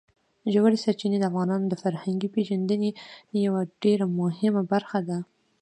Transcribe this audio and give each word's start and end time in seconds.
ژورې 0.53 0.77
سرچینې 0.83 1.17
د 1.19 1.23
افغانانو 1.31 1.65
د 1.69 1.75
فرهنګي 1.83 2.29
پیژندنې 2.35 2.89
یوه 3.45 3.61
ډېره 3.83 4.05
مهمه 4.19 4.61
برخه 4.71 4.99
ده. 5.07 5.17